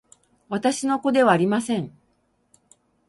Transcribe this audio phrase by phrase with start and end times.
[0.49, 1.95] 私の子ではありません